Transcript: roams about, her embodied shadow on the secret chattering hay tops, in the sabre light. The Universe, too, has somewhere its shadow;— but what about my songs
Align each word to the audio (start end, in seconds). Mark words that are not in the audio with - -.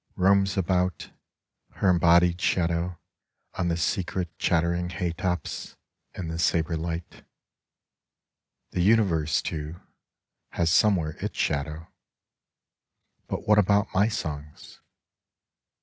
roams 0.15 0.57
about, 0.57 1.11
her 1.73 1.87
embodied 1.91 2.41
shadow 2.41 2.97
on 3.53 3.67
the 3.67 3.77
secret 3.77 4.35
chattering 4.39 4.89
hay 4.89 5.11
tops, 5.11 5.75
in 6.15 6.27
the 6.27 6.39
sabre 6.39 6.75
light. 6.75 7.23
The 8.71 8.81
Universe, 8.81 9.43
too, 9.43 9.79
has 10.53 10.71
somewhere 10.71 11.17
its 11.21 11.37
shadow;— 11.37 11.87
but 13.29 13.47
what 13.47 13.59
about 13.59 13.93
my 13.93 14.07
songs 14.07 14.81